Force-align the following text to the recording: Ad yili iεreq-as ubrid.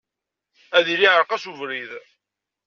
Ad 0.77 0.85
yili 0.89 1.05
iεreq-as 1.07 1.43
ubrid. 1.51 1.91